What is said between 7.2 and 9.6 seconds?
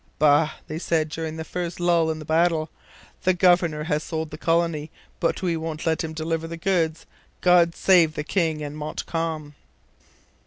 God save the King and Montcalm!'